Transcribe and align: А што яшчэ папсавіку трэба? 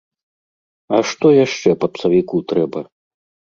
А 0.97 1.01
што 1.09 1.27
яшчэ 1.45 1.69
папсавіку 1.85 2.43
трэба? 2.55 2.79